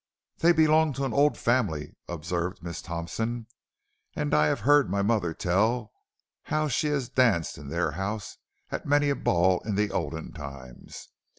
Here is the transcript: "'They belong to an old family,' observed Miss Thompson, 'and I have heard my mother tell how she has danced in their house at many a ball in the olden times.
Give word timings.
"'They 0.39 0.51
belong 0.53 0.93
to 0.93 1.05
an 1.05 1.13
old 1.13 1.37
family,' 1.37 1.95
observed 2.07 2.63
Miss 2.63 2.81
Thompson, 2.81 3.45
'and 4.15 4.33
I 4.33 4.47
have 4.47 4.61
heard 4.61 4.89
my 4.89 5.03
mother 5.03 5.31
tell 5.31 5.91
how 6.45 6.67
she 6.69 6.87
has 6.87 7.07
danced 7.07 7.55
in 7.59 7.67
their 7.67 7.91
house 7.91 8.37
at 8.71 8.87
many 8.87 9.11
a 9.11 9.15
ball 9.15 9.59
in 9.63 9.75
the 9.75 9.91
olden 9.91 10.31
times. 10.33 11.09